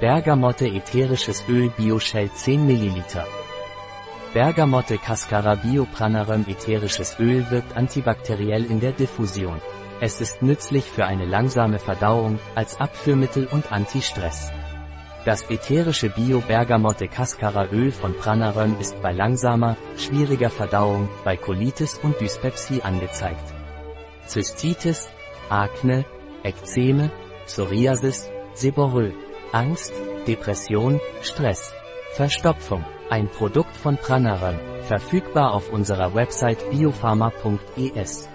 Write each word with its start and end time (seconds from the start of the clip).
Bergamotte 0.00 0.66
ätherisches 0.66 1.44
Öl 1.46 1.68
Bioshell 1.76 2.30
10 2.32 2.66
ml. 2.66 3.04
Bergamotte 4.32 4.96
Cascara 4.96 5.56
Bio 5.56 5.84
Pranarum 5.84 6.46
ätherisches 6.48 7.18
Öl 7.20 7.44
wirkt 7.50 7.76
antibakteriell 7.76 8.64
in 8.64 8.80
der 8.80 8.92
Diffusion. 8.92 9.60
Es 10.00 10.22
ist 10.22 10.40
nützlich 10.40 10.84
für 10.84 11.04
eine 11.04 11.26
langsame 11.26 11.78
Verdauung, 11.78 12.38
als 12.54 12.80
Abführmittel 12.80 13.46
und 13.52 13.70
Anti-Stress. 13.70 14.50
Das 15.26 15.42
ätherische 15.50 16.08
Bio-Bergamotte 16.08 17.06
Cascara 17.06 17.66
Öl 17.70 17.92
von 17.92 18.16
Pranarum 18.16 18.80
ist 18.80 19.02
bei 19.02 19.12
langsamer, 19.12 19.76
schwieriger 19.98 20.48
Verdauung, 20.48 21.10
bei 21.24 21.36
Colitis 21.36 22.00
und 22.02 22.18
Dyspepsie 22.18 22.80
angezeigt. 22.80 23.52
Zystitis, 24.24 25.10
Akne, 25.50 26.06
Ekzeme, 26.42 27.10
Psoriasis, 27.44 28.30
Seborrhoe, 28.54 29.12
Angst, 29.52 29.92
Depression, 30.26 31.00
Stress, 31.22 31.72
Verstopfung. 32.12 32.84
Ein 33.08 33.28
Produkt 33.28 33.76
von 33.76 33.96
Pranarum, 33.96 34.56
verfügbar 34.82 35.54
auf 35.54 35.72
unserer 35.72 36.14
Website 36.14 36.70
biopharma.es. 36.70 38.28